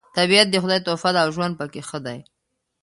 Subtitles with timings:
[0.17, 2.19] طبیعت د خدای تحفه ده او ژوند پکې ښه دی